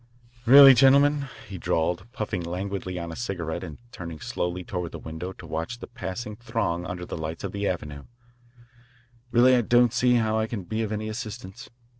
"Really, 0.47 0.73
gentlemen," 0.73 1.29
he 1.47 1.59
drawled, 1.59 2.11
puffing 2.11 2.41
languidly 2.43 2.97
on 2.97 3.11
a 3.11 3.15
cigarette 3.15 3.63
and 3.63 3.77
turning 3.91 4.19
slowly 4.19 4.63
toward 4.63 4.93
the 4.93 4.97
window 4.97 5.31
to 5.33 5.45
watch 5.45 5.77
the 5.77 5.85
passing 5.85 6.35
throng 6.37 6.87
under 6.87 7.05
the 7.05 7.15
lights 7.15 7.43
of 7.43 7.51
the 7.51 7.67
avenue, 7.67 8.05
"really 9.29 9.55
I 9.55 9.61
don't 9.61 9.93
see 9.93 10.15
how 10.15 10.39
I 10.39 10.47
can 10.47 10.63
be 10.63 10.81
of 10.81 10.91
any 10.91 11.07
assistance. 11.07 11.69